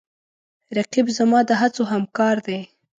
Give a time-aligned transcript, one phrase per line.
[0.77, 2.59] رقیب زما د هڅو همکار دی